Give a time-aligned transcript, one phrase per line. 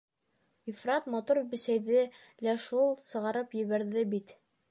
[0.71, 2.01] Ифрат матур бесәйҙе
[2.47, 4.35] лә шул сығарып ебәрҙе бит...